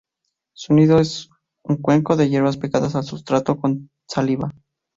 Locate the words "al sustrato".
2.95-3.57